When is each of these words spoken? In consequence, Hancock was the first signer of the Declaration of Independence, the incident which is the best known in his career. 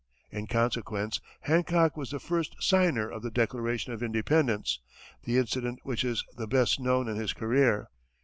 In 0.31 0.47
consequence, 0.47 1.21
Hancock 1.41 1.95
was 1.95 2.09
the 2.09 2.19
first 2.19 2.55
signer 2.59 3.07
of 3.07 3.21
the 3.21 3.29
Declaration 3.29 3.93
of 3.93 4.01
Independence, 4.01 4.79
the 5.25 5.37
incident 5.37 5.77
which 5.83 6.03
is 6.03 6.23
the 6.35 6.47
best 6.47 6.79
known 6.79 7.07
in 7.07 7.17
his 7.17 7.33
career. 7.33 7.87